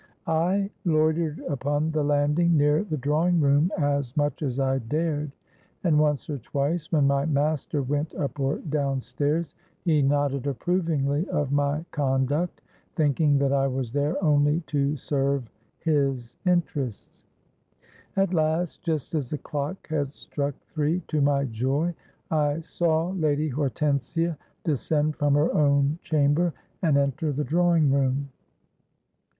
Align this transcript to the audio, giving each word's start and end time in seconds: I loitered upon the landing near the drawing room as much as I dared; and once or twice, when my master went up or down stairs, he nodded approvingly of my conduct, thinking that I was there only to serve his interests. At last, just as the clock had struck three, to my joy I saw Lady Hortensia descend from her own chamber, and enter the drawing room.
I 0.25 0.71
loitered 0.83 1.41
upon 1.41 1.91
the 1.91 2.03
landing 2.03 2.57
near 2.57 2.83
the 2.83 2.97
drawing 2.97 3.39
room 3.39 3.69
as 3.77 4.17
much 4.17 4.41
as 4.41 4.59
I 4.59 4.79
dared; 4.79 5.31
and 5.83 5.99
once 5.99 6.27
or 6.27 6.39
twice, 6.39 6.91
when 6.91 7.05
my 7.05 7.25
master 7.25 7.83
went 7.83 8.15
up 8.15 8.39
or 8.39 8.57
down 8.61 8.99
stairs, 8.99 9.53
he 9.85 10.01
nodded 10.01 10.47
approvingly 10.47 11.29
of 11.29 11.51
my 11.51 11.85
conduct, 11.91 12.61
thinking 12.95 13.37
that 13.37 13.53
I 13.53 13.67
was 13.67 13.91
there 13.91 14.17
only 14.23 14.61
to 14.61 14.97
serve 14.97 15.47
his 15.77 16.35
interests. 16.47 17.27
At 18.15 18.33
last, 18.33 18.81
just 18.81 19.13
as 19.13 19.29
the 19.29 19.37
clock 19.37 19.87
had 19.89 20.13
struck 20.13 20.55
three, 20.73 21.01
to 21.09 21.21
my 21.21 21.45
joy 21.45 21.93
I 22.31 22.61
saw 22.61 23.09
Lady 23.09 23.49
Hortensia 23.49 24.35
descend 24.63 25.15
from 25.17 25.35
her 25.35 25.53
own 25.53 25.99
chamber, 26.01 26.55
and 26.81 26.97
enter 26.97 27.31
the 27.31 27.43
drawing 27.43 27.91
room. 27.91 28.29